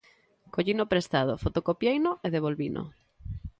[0.53, 2.81] Collino prestado, fotocopieino e devolvino.